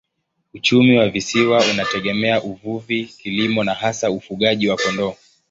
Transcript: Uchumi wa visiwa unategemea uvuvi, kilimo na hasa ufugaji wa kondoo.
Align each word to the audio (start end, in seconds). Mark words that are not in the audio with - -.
Uchumi 0.53 0.97
wa 0.97 1.09
visiwa 1.09 1.63
unategemea 1.73 2.41
uvuvi, 2.43 3.05
kilimo 3.05 3.63
na 3.63 3.73
hasa 3.73 4.11
ufugaji 4.11 4.69
wa 4.69 4.77
kondoo. 4.77 5.15